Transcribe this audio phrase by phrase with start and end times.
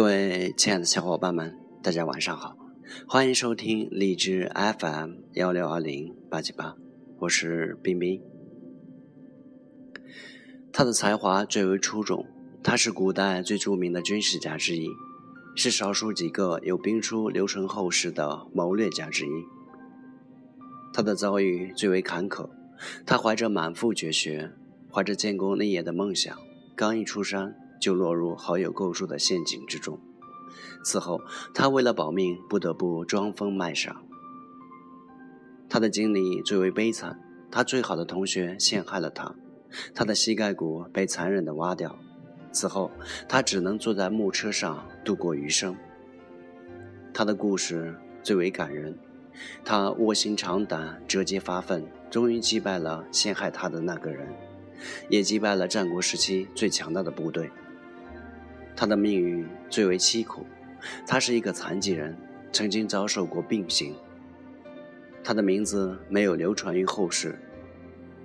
[0.00, 2.56] 各位亲爱的小伙伴们，大家晚上好，
[3.06, 6.74] 欢迎收听荔枝 FM 幺六二零八七八，
[7.18, 8.18] 我是冰冰。
[10.72, 12.24] 他的才华最为出众，
[12.62, 14.88] 他是古代最著名的军事家之一，
[15.54, 19.44] 是少数几个有兵书流传后世的谋略家之一。
[20.94, 22.48] 他的遭遇最为坎坷，
[23.04, 24.50] 他怀着满腹绝学，
[24.90, 26.34] 怀着建功立业的梦想，
[26.74, 27.54] 刚一出山。
[27.80, 29.98] 就落入好友构筑的陷阱之中。
[30.84, 31.20] 此后，
[31.52, 34.02] 他为了保命，不得不装疯卖傻。
[35.68, 39.34] 他的经历最为悲惨，他最好的同学陷害了他，
[39.94, 41.98] 他的膝盖骨被残忍地挖掉。
[42.52, 42.90] 此后，
[43.28, 45.76] 他只能坐在木车上度过余生。
[47.14, 48.98] 他的故事最为感人，
[49.64, 54.26] 他卧薪尝胆，折节发愤，终于击败了陷害他的那个人，
[55.08, 57.50] 也击败了战国时期最强大的部队。
[58.80, 60.46] 他的命运最为凄苦，
[61.06, 62.16] 他是一个残疾人，
[62.50, 63.94] 曾经遭受过病刑。
[65.22, 67.38] 他的名字没有流传于后世，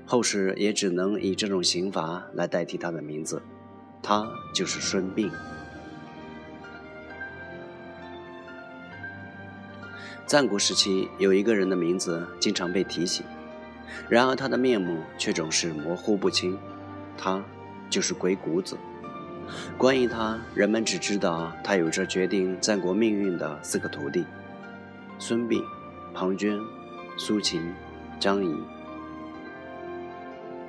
[0.06, 3.42] 后世也只能以这种刑罚来代替他的名字，
[4.02, 5.30] 他就是孙膑。
[10.26, 13.26] 战国时期有一个人的名字经常被提起，
[14.08, 16.58] 然而他的面目却总是模糊不清，
[17.18, 17.44] 他
[17.90, 18.78] 就是鬼谷子。
[19.78, 24.26] 关于他，人们只知道他有着决定战国命运的四个徒弟：
[25.20, 25.64] 孙膑、
[26.14, 26.60] 庞涓、
[27.18, 27.62] 苏秦、
[28.20, 28.56] 张仪。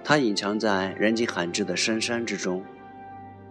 [0.04, 2.62] 他隐藏在人迹罕至的深山之中，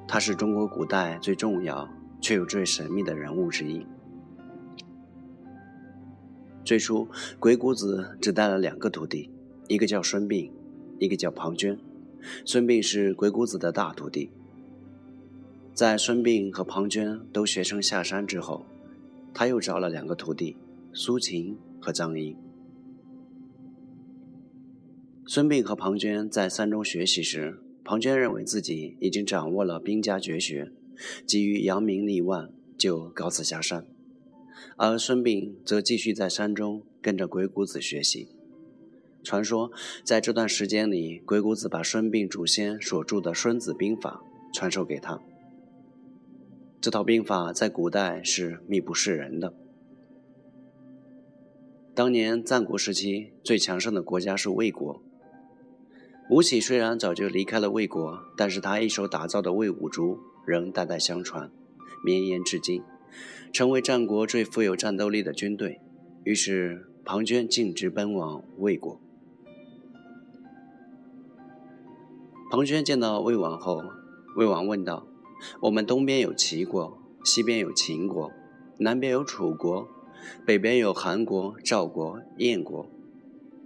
[0.07, 1.89] 他是中国古代最重要
[2.21, 3.85] 却又最神秘的人物之一。
[6.63, 7.07] 最初，
[7.39, 9.29] 鬼谷子只带了两个徒弟，
[9.67, 10.49] 一个叫孙膑，
[10.97, 11.77] 一个叫庞涓。
[12.45, 14.31] 孙膑是鬼谷子的大徒弟。
[15.75, 18.65] 在孙膑和庞涓都学成下山之后，
[19.33, 20.55] 他又找了两个徒弟，
[20.93, 22.37] 苏秦和张仪。
[25.27, 30.71] 孙膑和庞涓在山中学习时，庞涓认为自己已经掌握了兵家绝学，
[31.25, 33.81] 急于扬名立万，就告辞下山；
[34.77, 38.29] 而孙膑则继续在山中跟着鬼谷子学习。
[39.25, 39.69] 传说，
[40.05, 44.21] 在这段时间里，鬼谷子把孙膑祖先所著的《孙子兵法》
[44.55, 45.19] 传授给他。
[46.85, 49.55] 这套兵法在古代是秘不示人的。
[51.95, 55.01] 当年战国时期最强盛的国家是魏国。
[56.29, 61.49] 吴起虽然早就离开了魏国，但是他一手打造的魏武卒仍代代相传，
[62.03, 62.83] 绵延至今，
[63.51, 65.81] 成为战国最富有战斗力的军队。
[66.23, 69.01] 于是庞涓径直奔往魏国。
[72.51, 73.81] 庞涓见到魏王后，
[74.37, 75.07] 魏王问道。
[75.61, 78.31] 我们东边有齐国，西边有秦国，
[78.79, 79.87] 南边有楚国，
[80.45, 82.89] 北边有韩国、赵国、燕国，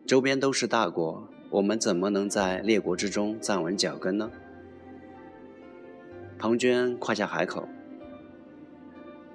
[0.06, 4.32] 周边都是大国，我们怎么能在列国之中站稳脚跟呢？
[6.38, 7.68] 庞涓夸下海口：“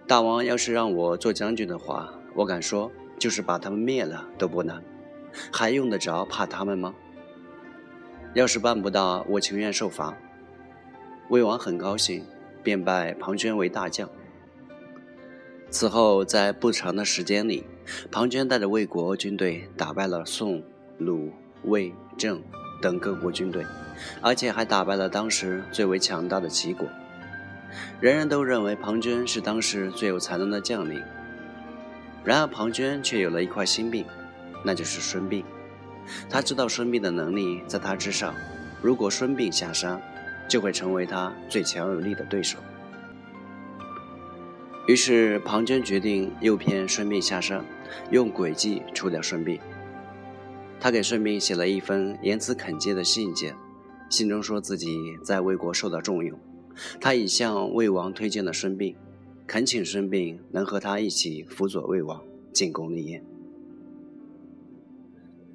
[0.09, 4.83] 大王要是让我做将军的话，我敢说，就是把他们灭了都不难，
[5.53, 6.95] 还用得着怕他们吗？
[8.33, 10.17] 要是办不到，我情愿受罚。”
[11.31, 12.23] 魏王很高兴，
[12.63, 14.09] 便拜庞涓为大将。
[15.71, 17.65] 此后，在不长的时间里，
[18.11, 20.63] 庞涓带着魏国军队打败了宋、
[20.99, 21.33] 鲁、
[21.65, 22.43] 魏、郑
[22.83, 23.65] 等各国军队，
[24.21, 26.87] 而且还打败了当时最为强大的齐国。
[28.01, 31.03] 人人都认为庞涓是当时最有才能的将领。
[32.23, 34.05] 然而，庞涓却有了一块心病，
[34.63, 35.43] 那就是孙膑。
[36.29, 38.35] 他知道孙膑的能力在他之上，
[38.81, 40.01] 如果孙膑下山，
[40.49, 42.59] 就会成为他最强有力的对手。
[44.87, 47.65] 于是庞涓决定诱骗孙膑下山，
[48.11, 49.59] 用诡计除掉孙膑。
[50.79, 53.57] 他给孙膑写了一封言辞恳切的信件，
[54.11, 56.39] 信中说自己在魏国受到重用，
[57.01, 58.95] 他已向魏王推荐了孙膑，
[59.47, 63.23] 恳请孙膑能和他一起辅佐魏王，建功立业。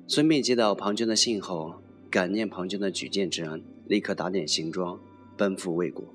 [0.08, 1.76] 孙膑接到庞涓的信后，
[2.10, 3.62] 感念庞涓的举荐之恩。
[3.90, 5.00] 立刻打点行装，
[5.36, 6.14] 奔赴魏国。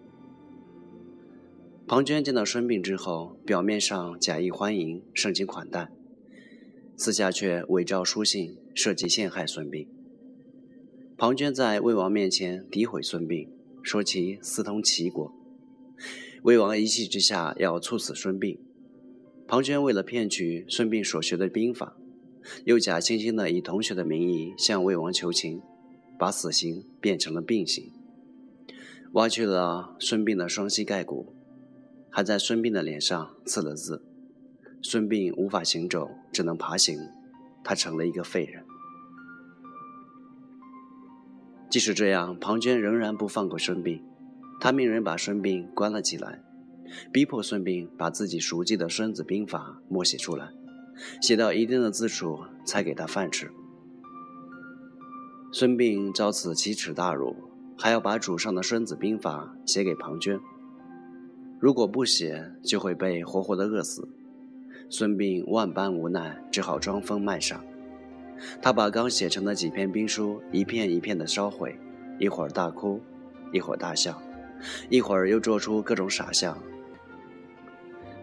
[1.89, 5.91] 庞涓见到孙膑之后，表面上假意欢迎，盛情款待，
[6.97, 9.89] 私下却伪造书信，设计陷害孙膑。
[11.17, 13.49] 庞涓在魏王面前诋毁孙膑，
[13.83, 15.35] 说其私通齐国。
[16.45, 18.57] 魏王一气之下要处死孙膑。
[19.49, 21.97] 庞涓为了骗取孙膑所学的兵法，
[22.67, 25.61] 又假惺惺的以同学的名义向魏王求情。
[26.19, 27.93] 把死刑变成了病刑，
[29.13, 31.35] 挖去了孙膑的双膝盖骨，
[32.11, 34.05] 还在孙膑的脸上刺了字。
[34.83, 36.99] 孙膑无法行走，只能爬行，
[37.65, 38.65] 他成了一个废人。
[41.71, 44.01] 即使这样，庞涓仍然不放过孙膑，
[44.61, 46.43] 他命人把孙膑关了起来，
[47.13, 50.53] 逼迫孙膑把自己熟记的《孙子兵法》默写出来，
[51.21, 53.51] 写到一定的字数才给他饭吃。
[55.57, 57.37] 孙膑遭此奇耻大辱，
[57.79, 60.41] 还要把主上的《孙子兵法》写给庞涓，
[61.61, 64.09] 如果不写，就会被活活的饿死。
[64.91, 67.63] 孙膑万般无奈，只好装疯卖傻。
[68.61, 71.79] 他把刚写成的几篇兵书一片一片的烧毁，
[72.19, 73.01] 一会儿大哭，
[73.53, 74.21] 一会儿大笑，
[74.91, 76.59] 一会儿又做出各种傻相，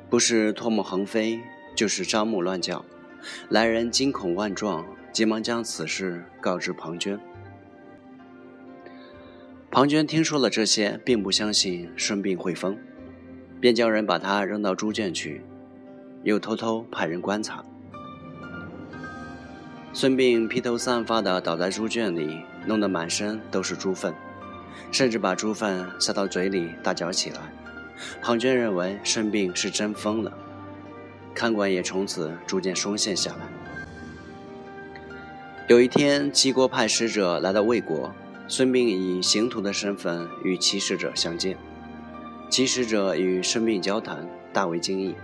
[0.10, 1.40] 不是唾沫横飞，
[1.78, 2.84] 就是张目乱叫。
[3.48, 7.20] 来人惊恐万状，急忙将此事告知庞涓。
[9.70, 12.78] 庞涓听说了这些，并不相信孙膑会疯，
[13.60, 15.42] 便叫人把他扔到猪圈去。
[16.24, 17.66] 又偷偷派人观察，
[19.92, 24.14] 孙膑披头散发地倒在猪圈里，弄得满身都是猪粪，
[24.92, 27.40] 甚至把猪粪塞到嘴里大嚼起来。
[28.22, 30.32] 庞涓认为孙膑是真疯了，
[31.34, 33.61] 看管也从此逐渐松懈下来。
[35.68, 38.12] 有一天，齐国派使者来到魏国，
[38.48, 41.56] 孙膑以刑徒的身份与齐使者相见，
[42.50, 45.16] 齐使者与孙膑交谈，大为惊异。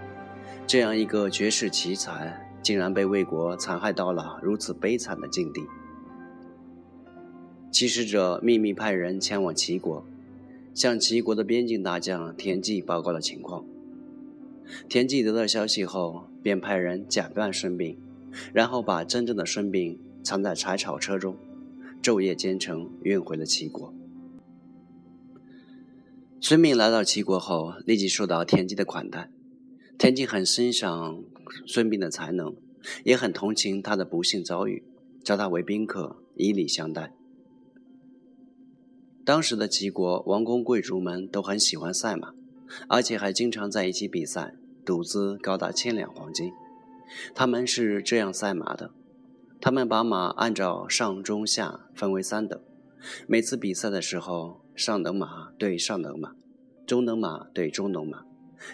[0.66, 5.64] 这样一个绝世奇才，竟然被魏国残害到了如此悲惨的境地。
[7.72, 10.06] 齐使者秘密派人前往齐国，
[10.74, 13.66] 向齐国的边境大将田忌报告了情况。
[14.88, 17.98] 田忌得到消息后，便派人假扮孙膑，
[18.54, 21.38] 然后把真正的孙膑藏在柴草车中，
[22.04, 23.94] 昼夜兼程运回了齐国。
[26.42, 29.32] 孙膑来到齐国后，立即受到田忌的款待。
[29.98, 31.24] 田忌很欣赏
[31.66, 32.54] 孙膑的才能，
[33.06, 34.84] 也很同情他的不幸遭遇，
[35.24, 37.14] 招他为宾客，以礼相待。
[39.24, 42.34] 当时的齐国王公贵族们都很喜欢赛马，
[42.90, 46.52] 而且还经常在一起比赛，赌资高达千两黄金。
[47.34, 48.92] 他们是这样赛马的：
[49.60, 52.60] 他们把马按照上中下分为三等，
[53.28, 56.34] 每次比赛的时候，上等马对上等马，
[56.86, 58.24] 中等马对中等马。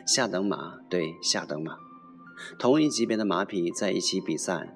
[0.08, 1.78] 下等马对下等马，
[2.58, 4.74] 同一级别的马匹在一起比赛，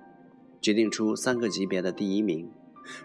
[0.62, 2.52] 决定出三个级别的第一名。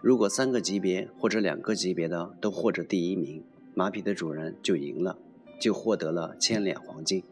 [0.02, 5.16] 如果三个级别或者两个级别的都获得第一名，马匹的主人就赢了，
[5.60, 7.22] 就获得了千两黄金。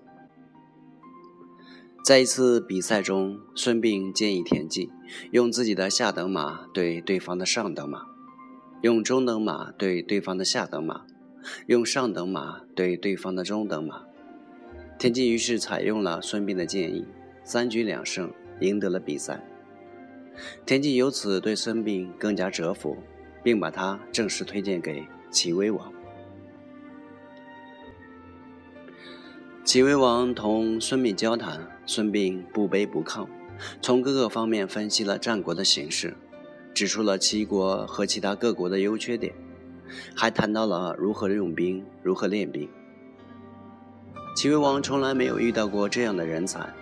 [2.04, 4.88] 在一次比赛中，孙膑建议田忌
[5.30, 8.06] 用自己的下等马对对方的上等马，
[8.82, 11.06] 用中等马对对方的下等马，
[11.66, 14.02] 用上等马对对方的中等马。
[14.98, 17.06] 田忌于是采用了孙膑的建议，
[17.42, 19.42] 三局两胜，赢得了比赛。
[20.64, 22.96] 田忌由此对孙膑更加折服，
[23.42, 25.92] 并把他正式推荐给齐威王。
[29.64, 33.26] 齐威王同孙膑交谈，孙膑不卑不亢，
[33.80, 36.16] 从各个方面分析了战国的形势，
[36.72, 39.34] 指出了齐国和其他各国的优缺点，
[40.14, 42.68] 还谈到了如何用兵，如何练兵。
[44.36, 46.72] 齐威王从来没有遇到过这样的人才，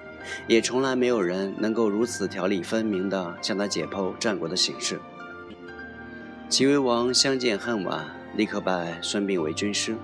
[0.46, 5.00] 也从来没有人能够如此条理分明地向他解剖战国的形势。
[6.48, 8.06] 齐威王相见恨晚，
[8.36, 9.96] 立刻拜孙膑为军师。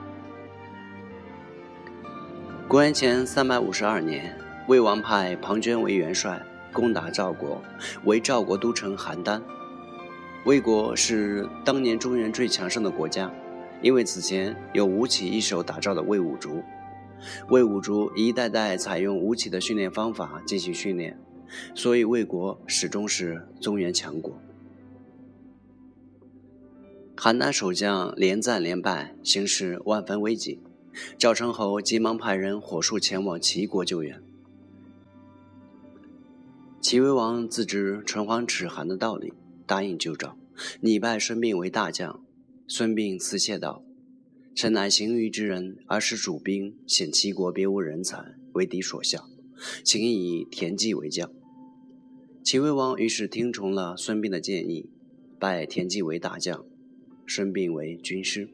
[2.66, 6.43] 公元前三百五十二年，魏王派庞涓为元帅，
[6.75, 7.62] 攻打赵国，
[8.04, 9.40] 为赵国都城邯郸。
[10.45, 13.33] 魏国是当年中原最强盛的国家，
[13.81, 16.62] 因为此前有吴起一手打造的魏武卒。
[17.49, 21.19] 魏武卒一代代采用吴起的训练方法进行训练，
[21.75, 24.37] 所以魏国始终是中原强国。
[27.16, 30.61] 邯郸守将连战连败，形势万分危急。
[31.16, 34.21] 赵成侯急忙派人火速前往齐国救援。
[36.85, 39.33] 齐威王自知唇亡齿寒的道理，
[39.67, 40.37] 答应救赵，
[40.83, 42.23] 拟拜孙膑为大将。
[42.69, 43.83] 孙膑辞谢道。
[44.55, 49.31] 臣乃行于之人，而使主兵，显齐国别无人才，为敌所效，
[49.83, 51.33] 请以田忌为将。
[52.43, 54.91] 齐威王于是听从了孙膑的建议，
[55.38, 56.67] 拜田忌为大将，
[57.26, 58.50] 孙膑为军师。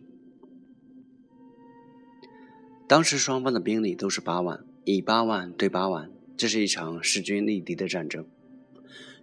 [2.86, 8.24] 当时双方的兵力都是八万，以八万对八万，这是一场势均力敌的战争。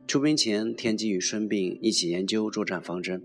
[0.06, 3.24] 出兵前，田忌与孙膑一起研究作战方针。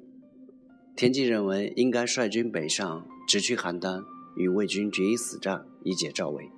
[0.96, 3.06] 田忌认为应该率军北上。
[3.28, 4.02] 直取邯郸，
[4.34, 6.48] 与魏军决一死战，以解赵魏。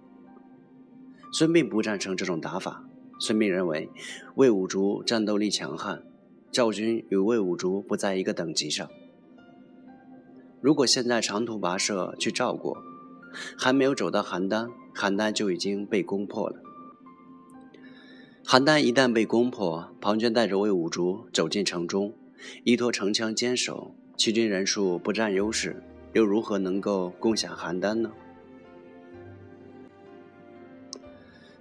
[1.32, 2.88] 孙膑不赞成这种打法。
[3.18, 3.90] 孙膑认为
[4.36, 6.04] 魏武卒战斗力强悍，
[6.52, 8.88] 赵军与魏武卒不在一个等级上。
[10.60, 12.76] 如果现在长途跋涉去赵国，
[13.58, 16.60] 还没有走到邯郸，邯郸就已经被攻破了。
[18.46, 22.12] 邯郸一旦被攻破，庞涓带着魏武卒走进城中，
[22.62, 25.82] 依托城墙坚守，齐军人数不占优势，
[26.12, 28.12] 又如何能够攻下邯郸呢？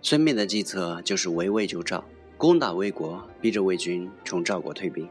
[0.02, 2.04] 孙膑的计策就是围魏救赵，
[2.36, 5.08] 攻打魏国，逼着魏军从赵国退兵。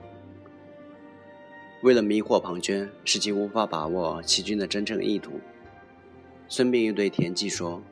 [1.82, 5.40] 为了迷惑庞涓，使其无法把握齐军的真正意图，
[6.48, 7.82] 孙膑又对田忌说：“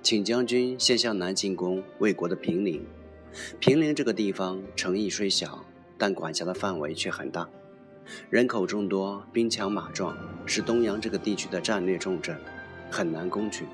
[0.00, 2.86] 请将军先向南进攻魏国的平陵。”
[3.58, 5.64] 平陵这个地方城邑虽小，
[5.96, 7.48] 但管辖的范围却很大，
[8.28, 12.36] 人口众多，兵强马壮，是东阳这个地区的战略重镇，
[12.90, 13.66] 很难攻取。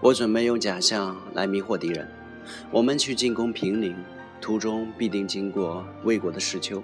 [0.00, 2.08] 我准备用假象来迷惑敌人。
[2.72, 3.96] 我们去进攻平陵，
[4.40, 6.82] 途中必定经过魏国的石丘，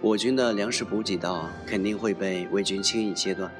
[0.00, 3.52] 我军的粮食补给道肯定会被魏军轻易切断。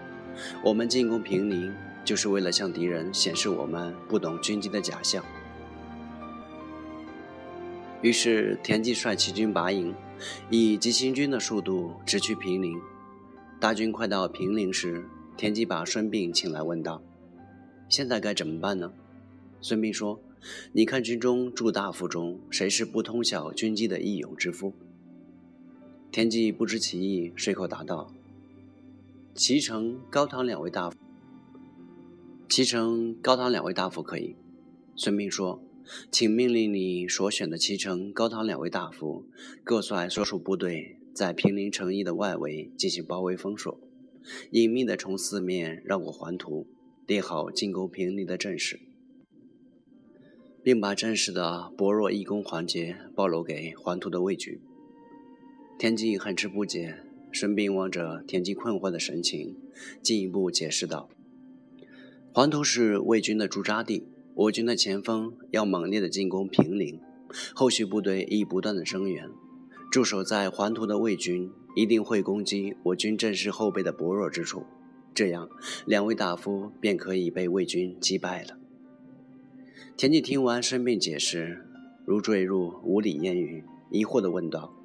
[0.62, 5.22] 我们进攻平陵，就是为了向敌人显示我们不懂军机的假象。
[8.00, 9.92] 于是，田忌率齐军拔营，
[10.50, 12.80] 以急行军的速度直趋平陵。
[13.58, 15.04] 大军快到平陵时，
[15.36, 17.02] 田忌把孙膑请来问道
[17.90, 18.92] ：“现在该怎么办呢？”
[19.60, 20.20] 孙膑说
[20.70, 24.72] ：“你看军中诸大夫中，谁是不通晓军机的义勇之夫？”
[26.12, 28.12] 田忌不知其意，随口答道
[29.34, 30.96] ：“齐城、高唐两位大夫。
[32.48, 34.36] 齐城、高唐两位大夫可以。”
[34.94, 35.60] 孙膑说。
[36.10, 39.24] 请命令你所选的齐城、高唐两位大夫，
[39.64, 43.80] 各率所属部队，在平陵城邑的外围进行包围封锁，
[44.50, 46.66] 隐秘地从四面绕过环图，
[47.06, 48.80] 列好进攻平陵的阵势，
[50.62, 54.60] 并把阵势的薄弱易攻环节暴露给环图的魏军。
[55.78, 56.98] 田忌很是不解，
[57.32, 59.56] 孙膑望着田忌困惑的神情，
[60.02, 61.08] 进一步解释道
[62.34, 67.00] ：“环图是魏军的驻扎地。”我军的前锋要猛烈的进攻平陵，
[67.56, 69.28] 后续部队亦不断的增援。
[69.90, 74.64] 驻守在环图的魏军一定会攻击我军阵势后背的薄弱之处，
[75.12, 75.48] 这样
[75.84, 78.56] 两位大夫便可以被魏军击败了。
[79.96, 81.66] 田忌听完孙膑解释，
[82.04, 84.77] 如坠入无里烟云，疑惑地问道。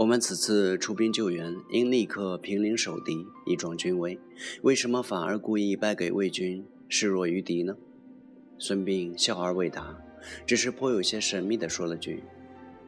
[0.00, 4.18] 我们此次出兵救援，应立刻平陵守敌，以壮军威，
[4.62, 7.76] 为什么反而故意败给魏军，示弱于敌呢？
[8.56, 10.02] 孙膑笑而未答，
[10.46, 12.24] 只是颇有些神秘地说了句：“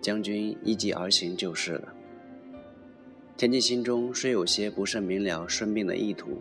[0.00, 1.92] 将军依计而行就是了。”
[3.36, 6.40] 田忌心中虽有些不甚明了孙膑的意图，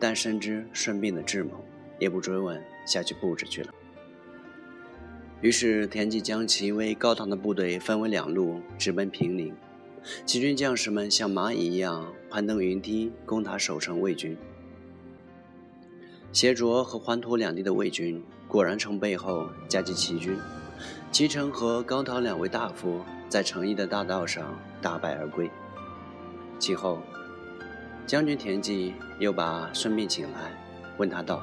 [0.00, 1.64] 但深知孙膑的智谋，
[2.00, 3.72] 也不追问，下去布置去了。
[5.40, 9.54] 于是田忌将其为高唐的部队分为两路，直奔平陵。
[10.24, 14.36] 齐军将士们像蚂蚁一样攀登云梯，攻打守城魏军。
[16.32, 20.38] 协卓和环图两地的魏军果然从背后夹击齐军，
[21.10, 25.50] 齐城和高唐两位大夫在城邑的大道上大败而归。
[26.58, 27.00] 其后，
[28.06, 30.52] 将军田忌又把孙膑请来，
[30.98, 31.42] 问他道：“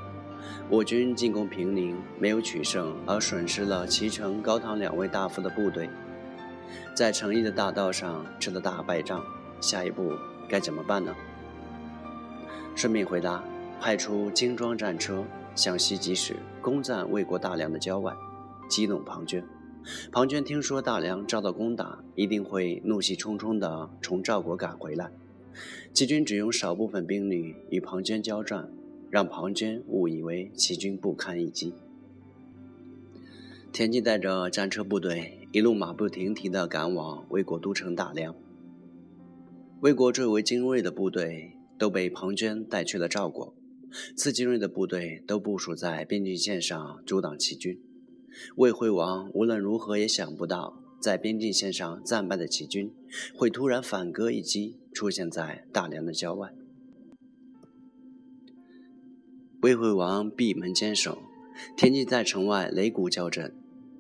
[0.69, 5.89] 我军进攻平陵没有取胜，而损失了齐城、高唐两位大夫的部队。”
[6.93, 9.23] 在城邑的大道上吃了大败仗，
[9.61, 10.13] 下一步
[10.47, 11.15] 该怎么办呢？
[12.75, 13.43] 顺便回答：
[13.79, 15.23] 派出精装战车
[15.55, 18.15] 向西疾驶，攻占魏国大梁的郊外，
[18.69, 19.43] 激怒庞涓。
[20.11, 25.09] 庞涓听说大梁遭到攻打，一定会怒气冲冲地从赵国赶回来。
[25.93, 28.69] 齐军只用少部分兵力与庞涓交战，
[29.09, 31.73] 让庞涓误以为齐军不堪一击。
[33.71, 38.35] 田忌带着战车部队一路马不停蹄地赶往魏国都城大梁。
[39.79, 43.55] 魏国最为精锐的部队都被庞涓带去了赵国，
[44.15, 47.79] 次精锐的部队都部署在边境线上阻挡齐军。
[48.57, 52.93] 魏惠王无论如何也想不到，在边境线上战败的齐军
[53.33, 56.53] 会突然反戈一击，出现在大梁的郊外。
[59.61, 61.19] 魏惠王闭门坚守。
[61.75, 63.55] 田忌在城外擂鼓叫阵，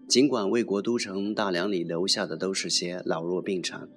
[0.07, 3.89] 尽管魏国都城大梁里留下的都是些老弱病残，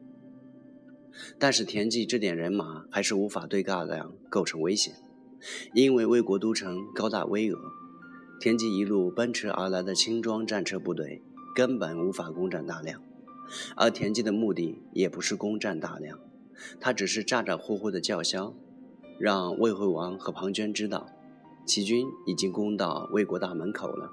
[1.39, 4.91] 但是田忌这点人马还是无法对大梁构成威胁，
[5.73, 7.57] 因为魏国都城高大巍峨，
[8.41, 11.23] 田忌一路奔驰而来的轻装战车部队
[11.55, 13.01] 根本无法攻占大梁，
[13.77, 16.19] 而田忌的目的也不是攻占大梁，
[16.81, 18.53] 他只是咋咋呼呼的叫嚣，
[19.17, 21.07] 让魏惠王和庞涓知道
[21.65, 24.11] 齐军已经攻到魏国大门口了，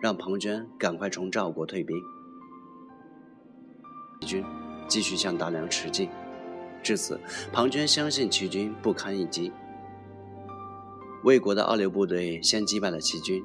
[0.00, 1.96] 让庞涓赶快从赵国退兵。
[4.20, 4.44] 齐军
[4.88, 6.08] 继续向大梁驰进，
[6.82, 7.18] 至此，
[7.52, 9.52] 庞涓相信齐军不堪一击。
[11.24, 13.42] 魏国的二流部队先击败了齐军，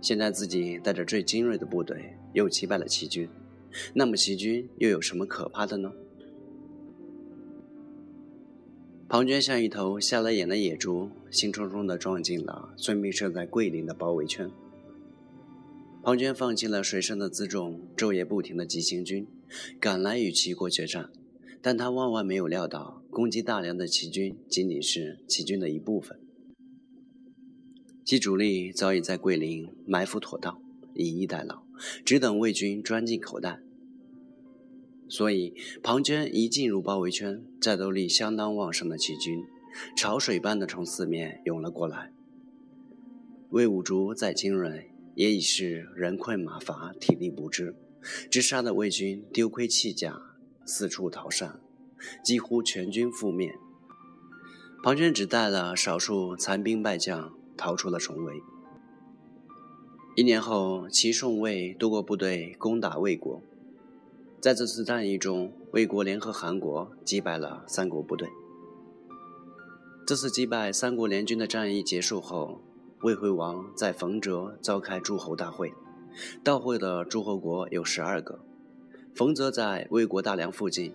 [0.00, 3.28] 现在自己带着最精锐的部队又击败了齐军，
[3.94, 5.92] 那么齐军又有什么可怕的呢？
[9.08, 14.50] 庞涓像一头瞎了眼的野猪，兴冲冲地撞进了孙膑设在桂林的包围圈。
[16.06, 19.26] 庞涓放弃了水深的辎重，昼夜不停的急行军，
[19.80, 21.10] 赶来与齐国决战。
[21.60, 26.20] 但他万万没有料到，攻击大梁的齐军仅仅是齐军的一部分，
[28.04, 30.62] 其主力早已在桂林埋伏妥当，
[30.94, 31.64] 以逸待劳，
[32.04, 33.58] 只等魏军钻进口袋。
[35.08, 39.42] 所以，庞涓一进入包围圈，战斗力相当旺盛的齐军，
[39.96, 42.12] 潮水般的从四面涌了过来。
[43.50, 47.74] 魏武卒再精锐，也已是人困马乏，体力不支，
[48.30, 50.20] 直杀的魏军丢盔弃甲，
[50.66, 51.58] 四处逃散，
[52.22, 53.54] 几乎全军覆灭。
[54.82, 58.42] 庞涓只带了少数残兵败将，逃出了重围。
[60.16, 63.42] 一年后，齐、宋、魏多国部队攻打魏国。
[64.38, 68.28] 在这次战役中，魏国联合韩国击败了三国部队。
[70.06, 72.60] 这次击败三国联军的战役结束后，
[73.02, 75.74] 魏惠王在冯泽召开诸侯大会，
[76.42, 78.40] 到会的诸侯国有十二个。
[79.14, 80.94] 冯泽在魏国大梁附近，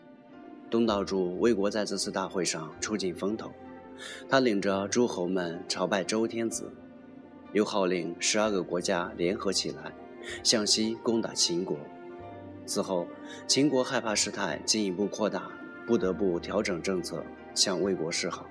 [0.67, 3.51] 东道主魏国在这次大会上出尽风头，
[4.27, 6.73] 他领着诸侯们朝拜周天子，
[7.53, 9.93] 又号令十二个国家联合起来，
[10.43, 11.77] 向西攻打秦国。
[12.65, 13.05] 此后，
[13.45, 15.51] 秦国害怕事态进一步扩大，
[15.85, 18.47] 不得不调整政策，向魏国示好。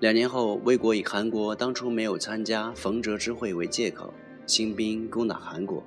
[0.00, 4.14] 两年后，魏国以韩国当初没有参加冯泽之会为借口，
[4.46, 5.84] 兴兵攻打韩国，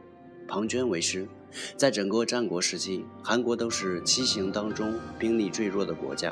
[0.47, 1.27] 庞涓为师。
[1.75, 6.31] 在整个战国时期，韩国都是七行当中兵力最弱的国家，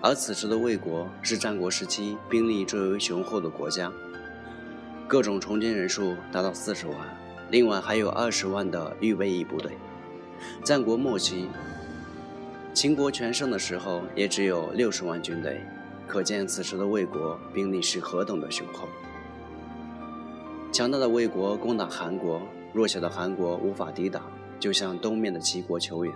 [0.00, 3.92] 而此时的魏国是战国时期兵力最为雄厚的国家，
[5.06, 6.96] 各种从军人数达到四十万。
[7.50, 9.72] 另外还有二十万的预备役部队。
[10.62, 11.48] 战国末期，
[12.72, 15.60] 秦国全盛的时候也只有六十万军队，
[16.06, 18.88] 可见此时的魏国兵力是何等的雄厚。
[20.72, 24.22] 强大的魏国攻打韩国，弱小的韩国无法抵挡，
[24.58, 26.14] 就向东面的齐国求援。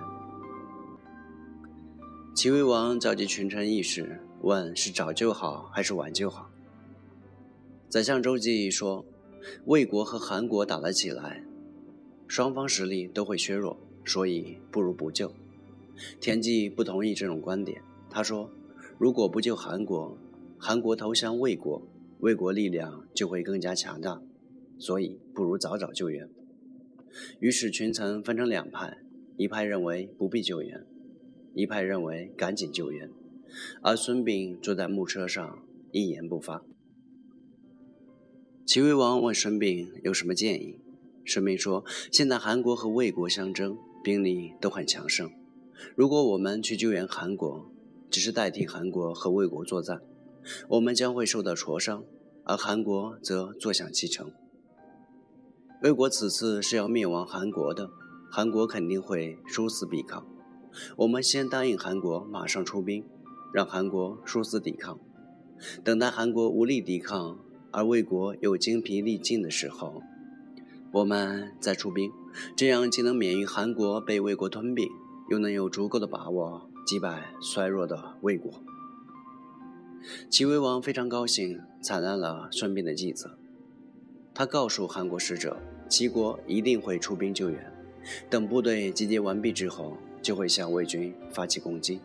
[2.34, 6.50] 齐威王召集群臣议事，问是早就好还是晚就好。
[7.88, 9.04] 宰相周忌说。
[9.64, 11.42] 魏国和韩国打了起来，
[12.26, 15.32] 双方实力都会削弱，所以不如不救。
[16.20, 18.50] 田忌不同意这种观点，他说
[18.98, 20.18] ：“如果不救韩国，
[20.58, 21.86] 韩国投降魏国，
[22.18, 24.20] 魏国力量就会更加强大，
[24.76, 26.28] 所以不如早早救援。”
[27.38, 28.98] 于是群臣分成两派，
[29.36, 30.84] 一派认为不必救援，
[31.54, 33.08] 一派认为赶紧救援。
[33.82, 36.64] 而孙膑坐在木车上，一言不发。
[38.66, 40.80] 齐威王问孙膑有什么建议，
[41.24, 45.30] 孙膑说：“现在韩国和魏国相争，兵力都很强盛。
[45.94, 47.70] 如果我们去救援韩国，
[48.10, 50.00] 只是代替韩国和魏国作战，
[50.68, 52.04] 我们将会受到挫伤，
[52.44, 54.30] 而韩国则坐享其成。
[55.82, 57.90] 魏国此次是要灭亡韩国的，
[58.30, 60.26] 韩国肯定会殊死抵抗。
[60.96, 63.04] 我们先答应韩国马上出兵，
[63.52, 64.98] 让韩国殊死抵抗，
[65.84, 67.38] 等待韩国无力抵抗。”
[67.70, 70.02] 而魏国又精疲力尽的时候，
[70.90, 72.10] 我们再出兵，
[72.56, 74.88] 这样既能免于韩国被魏国吞并，
[75.28, 78.50] 又能有足够的把握击败衰弱的魏国。
[80.30, 83.38] 齐威王非常高兴，采纳了孙膑的计策。
[84.32, 87.70] 他告诉韩国使者，齐国一定会出兵救援，
[88.30, 92.00] 等部队集结完毕之后，就会向魏军发起攻击。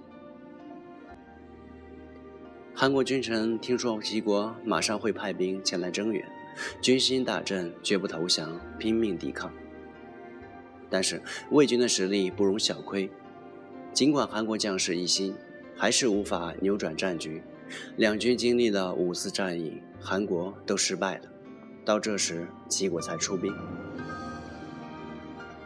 [2.75, 6.27] 韩国君臣听说齐国马上会派兵前来增援，
[6.81, 9.49] 军心大振，绝不投降，拼命抵抗。
[10.89, 13.09] 但是魏军的实力不容小窥，
[13.93, 15.35] 尽管韩国将士一心，
[15.77, 17.43] 还是无法扭转战局。
[17.97, 21.25] 两军经历了五次战役，韩国都失败了。
[21.85, 23.53] 到这时，齐国才出兵。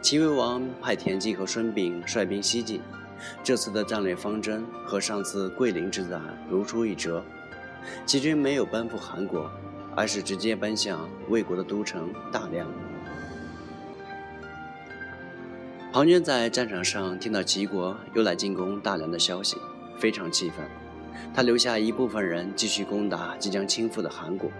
[0.02, 2.82] 齐威王派田忌和孙膑率兵西进。
[3.42, 7.24] 这次的战略方针和上次桂林之战如出一辙，
[8.04, 9.50] 齐军没有奔赴韩国，
[9.96, 12.70] 而是直接奔向魏国的都城大梁。
[15.90, 19.56] 庞涓在战场上听到齐国又来进攻大梁的消息，
[19.98, 20.58] 非常气愤，
[21.34, 24.50] 他留下一部分人继续攻打即将倾覆的韩国，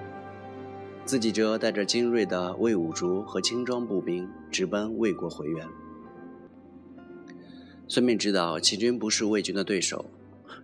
[1.04, 5.68] 自己则带着精锐的魏武卒和轻装步兵直奔魏国回援。
[7.86, 10.06] 孙膑知道齐军不是魏军的对手，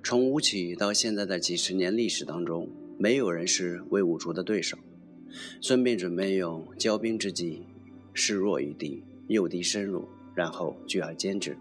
[0.02, 4.78] 从吴起到现在的几十年历史当中，没有人是魏武卒的对手。
[5.60, 7.66] 孙膑准备用骄兵之计，
[8.14, 11.56] 示弱于敌，诱敌深入，然后聚而歼之。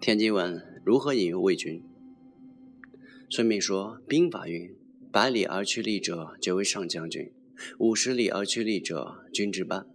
[0.00, 1.82] 田忌问：如何引诱魏军？
[3.28, 4.74] 孙膑说：“兵法云：
[5.12, 7.30] 百里而趋利者，皆为上将军；
[7.78, 9.86] 五十里而趋利者，军之半。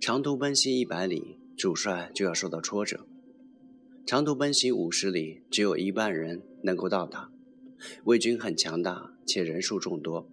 [0.00, 3.06] 长途奔袭一百里，主帅就要受到挫折。”
[4.06, 7.30] 长途奔袭五十里，只有一半人能够到达。
[8.04, 10.28] 魏军很强大，且人数众多，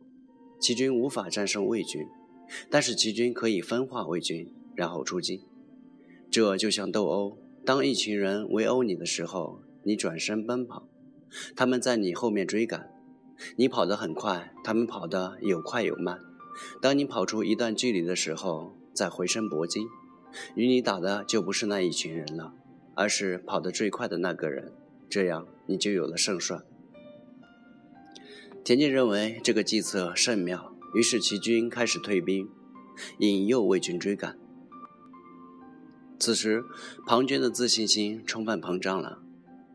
[0.60, 2.08] 齐军无法战胜魏军，
[2.70, 5.44] 但是齐军可以分化魏军，然后出击。
[6.32, 10.88] 这就像斗殴，当一群人围殴你的时候，你转身奔跑，
[11.56, 12.90] 他们在你后面追赶，
[13.58, 16.20] 你跑得很快，他们跑得有快有慢。
[16.82, 19.82] 当你跑出一段距离的时候，再回身搏击，
[20.56, 22.54] 与你打的就不是那一群人了。
[22.94, 24.74] 而是跑得最快的那个人，
[25.10, 26.62] 这样你就有了胜算。
[28.66, 32.50] 田忌认为这个计策甚妙，于是齐军开始退兵，
[33.20, 34.38] 引诱魏军追赶。
[36.22, 36.64] 此时，
[37.08, 39.18] 庞涓的自信心充分膨胀了。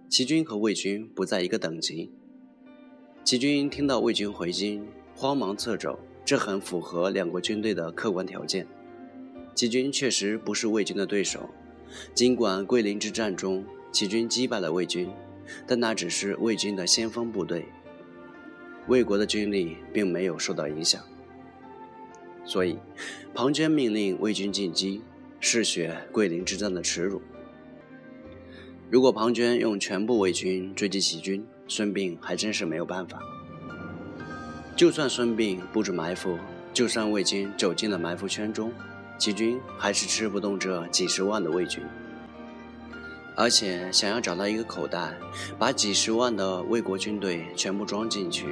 [0.09, 2.13] 齐军和魏军不在一个等级。
[3.25, 8.65] 齐军听到魏军回京，慌忙撤走，这很符合两国军队的客观条件。
[9.57, 11.51] 齐军确实不是魏军的对手。
[12.15, 15.11] 尽管桂林之战中齐军击败了魏军，
[15.67, 17.67] 但那只是魏军的先锋部队，
[18.87, 21.03] 魏国的军力并没有受到影响。
[22.45, 22.79] 所以，
[23.35, 25.03] 庞涓命令魏军进击，
[25.49, 27.23] 嗜血桂林之战的耻辱。
[28.91, 33.21] 如果庞涓用全部魏军追击齐军，孙膑还真是没有办法。
[34.75, 36.37] 就算孙膑布置埋伏，
[36.75, 38.73] 就算魏军走进了埋伏圈中。
[39.19, 41.81] 齐军还是吃不动这几十万的魏军，
[43.37, 45.15] 而且想要找到一个口袋，
[45.61, 48.49] 把几十万的魏国军队全部装进去，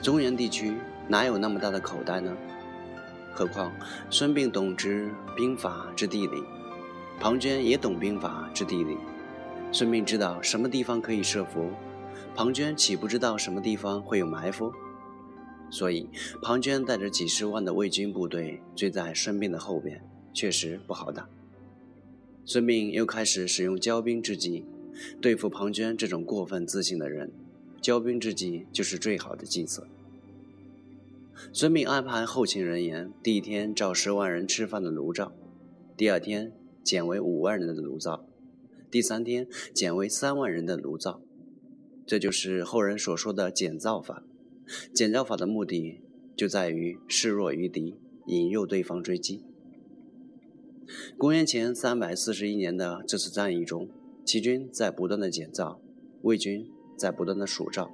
[0.00, 0.72] 中原地区
[1.08, 2.32] 哪有那么大的口袋呢？
[3.34, 3.72] 何况
[4.10, 6.42] 孙膑懂之兵法之地理，
[7.18, 8.96] 庞涓也懂兵法之地理。
[9.72, 11.70] 孙膑知道什么地方可以设伏，
[12.34, 14.72] 庞涓岂不知道什么地方会有埋伏？
[15.70, 16.10] 所以，
[16.42, 21.26] 庞涓带着几十万的魏军部队追在孙膑的后边，确实不好打。
[22.44, 24.66] 孙膑又开始使用骄兵之计，
[25.22, 27.32] 对付庞涓这种过分自信的人，
[27.80, 29.86] 骄兵之计就是最好的计策。
[31.50, 35.32] 孙膑安排后勤人员第一天召十万人吃饭的炉灶，
[35.96, 36.52] 第二天
[36.84, 38.24] 减为五万人的炉灶，
[38.90, 41.20] 第三天减为三万人的炉灶，
[42.06, 44.22] 这就是后人所说的减灶法。
[44.94, 46.00] 减灶法的目的
[46.36, 49.44] 就在于示弱于敌，引诱对方追击。
[51.18, 53.88] 公元前三百四十一年的这次战役中，
[54.24, 55.80] 齐军在不断的减灶，
[56.22, 57.90] 魏军在不断的数灶。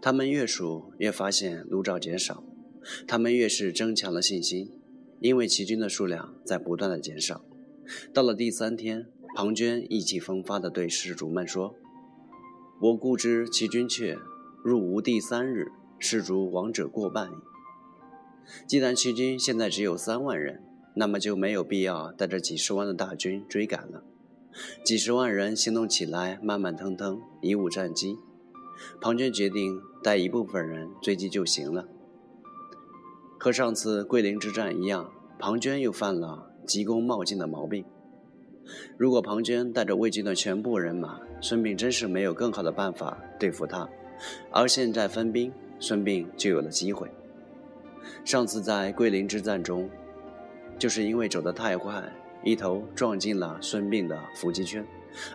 [0.00, 2.42] 他们越数越发现炉灶减少，
[3.06, 4.70] 他们越是增强了信心，
[5.20, 7.44] 因为齐军的数量在不断的减少。
[8.12, 11.74] 到了第三天，庞涓意气风发地对士卒们说
[12.82, 14.18] ：“我固知齐军却
[14.62, 15.68] 入吴第三日。”
[15.98, 17.34] 士卒亡者过半矣。
[18.66, 20.62] 既然齐军现在只有三万人，
[20.94, 24.04] 那么就没有必要带着几十万的大军追赶了。
[24.84, 28.18] 几十万人行动起来慢慢腾腾，贻误战机。
[29.00, 31.88] 庞涓决定带一部分人追击就行了。
[33.46, 37.84] 和上次桂林之战一样，庞涓又犯了急功冒进的毛病。
[38.96, 43.88] 如果庞涓带着魏军的全部人马，孙膑真是没有更好的办法对付他。
[44.50, 45.52] 而现在分兵。
[45.78, 47.08] 孙膑就有了机会。
[48.24, 49.88] 上次在桂林之战中，
[50.76, 52.02] 就是因为走得太快，
[52.42, 54.82] 一头撞进了孙膑的伏击圈；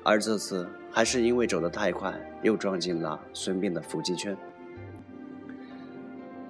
[0.03, 4.35] 而这次还是因为走得太快，又撞进了孙膑的伏击圈。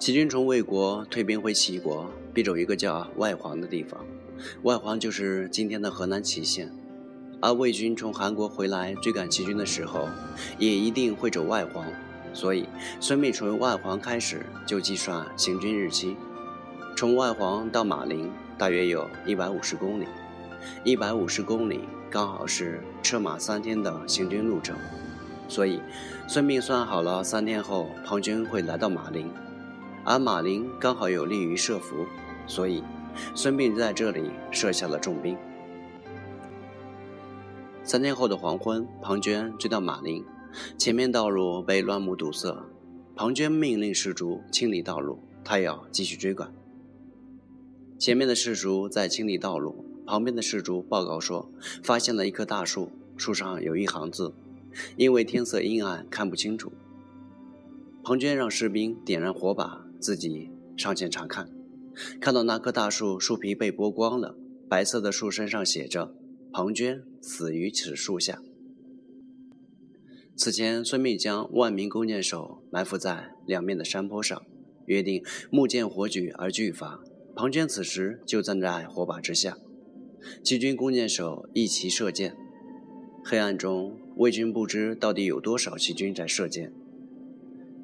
[0.02, 4.04] 齐军从魏国退兵回齐国，必走一个叫外黄的地方，
[4.64, 6.68] 外黄就是今天的河南淇县。
[7.40, 10.08] 而魏军从韩国回来追赶齐军的时候，
[10.58, 11.86] 也一定会走外黄。
[12.34, 16.16] 所以，孙膑从外黄开始就计算行军日期，
[16.96, 20.08] 从外黄到马陵大约有一百五十公里，
[20.82, 21.78] 一百五十公里
[22.10, 24.76] 刚好是车马三天的行军路程。
[25.46, 25.80] 所以，
[26.26, 29.30] 孙膑算好了三天后庞涓会来到马陵，
[30.04, 32.06] 而马陵刚好有利于设伏，
[32.46, 32.82] 所以
[33.34, 35.36] 孙膑在这里设下了重兵。
[37.84, 40.24] 三天后的黄昏，庞涓追到马陵。
[40.76, 42.64] 前面道路被乱木堵塞，
[43.16, 46.52] 庞涓命令士卒清理道路，他要继续追赶。
[47.98, 51.50] 前面的士卒在清理道路，旁边的士卒报告说，
[51.82, 54.34] 发现了一棵大树，树上有一行字，
[54.96, 56.72] 因为天色阴暗看不清楚。
[58.04, 61.48] 庞涓让士兵点燃火把，自己上前查看，
[62.20, 64.36] 看到那棵大树树皮被剥光了，
[64.68, 66.12] 白色的树身上写着
[66.52, 68.42] “庞涓死于此树下”。
[70.34, 74.42] 此前，孙膑将万名弓箭手埋伏在两面的山坡上，
[74.86, 77.00] 约定木剑火举而拒伐。
[77.36, 79.56] 庞涓此时就站在火把之下，
[80.42, 82.36] 齐军弓箭手一齐射箭。
[83.24, 86.72] 黑暗中，魏军不知到底有多少齐军在射箭，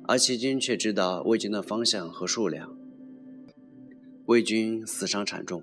[0.09, 2.75] 而齐军却知道魏军的方向和数量。
[4.25, 5.63] 魏军死伤惨重，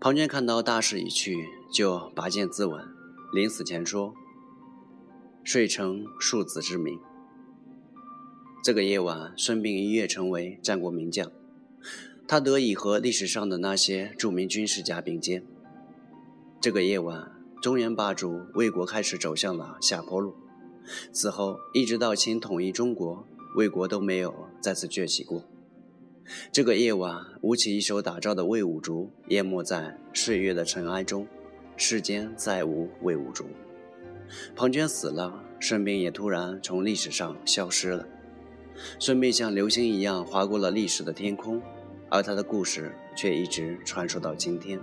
[0.00, 2.86] 庞涓看到大势已去，就拔剑自刎，
[3.34, 4.14] 临死前说。
[5.44, 6.98] 遂成庶子之名。
[8.62, 11.30] 这个夜晚，孙膑一跃成为战国名将，
[12.26, 15.44] 他得以和历史上的那些著名军事家并肩。
[16.62, 17.30] 这个夜晚，
[17.60, 20.34] 中原霸主魏国开始走向了下坡路。
[21.12, 25.44] 此后，一直到秦统一中国，魏国都没有再次崛起过。
[26.50, 31.26] 这个夜晚，吴起一手打造的魏武卒淹没在岁月的尘埃中，
[31.76, 33.46] 世间再无魏武卒。
[34.56, 38.06] 庞涓死了，孙膑也突然从历史上消失了。
[38.98, 41.62] 孙膑像流星一样划过了历史的天空，
[42.10, 44.80] 而他的故事却一直传说到今天。